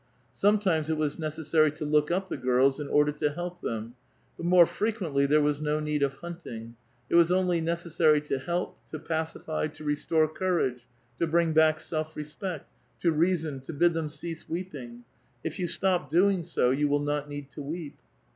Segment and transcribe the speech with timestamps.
[0.33, 3.93] Sometimes it was necessary to look up the girls in order to help them;
[4.35, 6.75] but more frequently tliere was no need of hunting;
[7.07, 10.87] it was only necessary to heli), to pacify, to restore courage,
[11.19, 12.67] to bring back self respect,
[12.99, 15.03] to reason, to bid tliem cease weeping,—
[15.43, 17.99] "If you stop doing so, you will not need to weep."